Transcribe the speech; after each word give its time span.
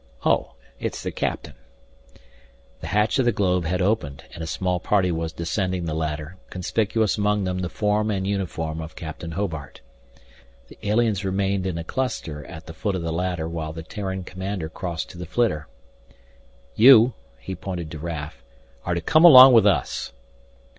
Oh, 0.25 0.53
it's 0.79 1.03
the 1.03 1.11
captain" 1.11 1.53
The 2.81 2.87
hatch 2.87 3.19
of 3.19 3.25
the 3.25 3.31
globe 3.31 3.65
had 3.65 3.83
opened, 3.83 4.23
and 4.33 4.41
a 4.43 4.47
small 4.47 4.79
party 4.79 5.11
was 5.11 5.31
descending 5.31 5.85
the 5.85 5.93
ladder, 5.93 6.37
conspicuous 6.49 7.19
among 7.19 7.43
them 7.43 7.59
the 7.59 7.69
form 7.69 8.09
and 8.09 8.25
uniform 8.25 8.81
of 8.81 8.95
Captain 8.95 9.33
Hobart. 9.33 9.81
The 10.69 10.79
aliens 10.81 11.23
remained 11.23 11.67
in 11.67 11.77
a 11.77 11.83
cluster 11.83 12.43
at 12.45 12.65
the 12.65 12.73
foot 12.73 12.95
of 12.95 13.03
the 13.03 13.13
ladder 13.13 13.47
while 13.47 13.73
the 13.73 13.83
Terran 13.83 14.23
commander 14.23 14.69
crossed 14.69 15.11
to 15.11 15.19
the 15.19 15.27
flitter. 15.27 15.67
"You" 16.73 17.13
he 17.39 17.53
pointed 17.53 17.91
to 17.91 17.99
Raf 17.99 18.43
"are 18.83 18.95
to 18.95 19.01
come 19.01 19.23
along 19.23 19.53
with 19.53 19.67
us." 19.67 20.13